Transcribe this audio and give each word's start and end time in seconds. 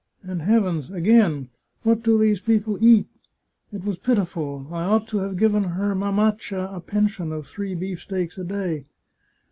"And 0.23 0.41
heavens, 0.41 0.89
again! 0.89 1.49
What 1.83 2.01
do 2.01 2.17
those 2.17 2.39
people 2.39 2.75
eat? 2.83 3.05
It 3.71 3.83
was 3.85 3.99
pitiful! 3.99 4.65
I 4.71 4.81
ought 4.83 5.07
to 5.09 5.19
have 5.19 5.37
given 5.37 5.63
her 5.63 5.93
mamaccia 5.93 6.75
a 6.75 6.79
pen 6.81 7.05
sion 7.05 7.31
of 7.31 7.45
three 7.45 7.75
beefsteaks 7.75 8.39
a 8.39 8.43
day. 8.43 8.85